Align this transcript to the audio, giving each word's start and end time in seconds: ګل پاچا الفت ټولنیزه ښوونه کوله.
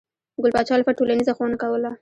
ګل 0.41 0.51
پاچا 0.55 0.73
الفت 0.75 0.95
ټولنیزه 0.99 1.33
ښوونه 1.37 1.55
کوله. 1.61 1.89